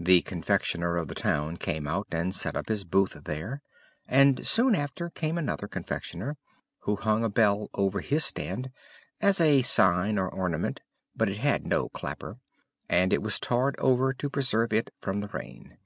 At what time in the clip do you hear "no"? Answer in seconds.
11.68-11.88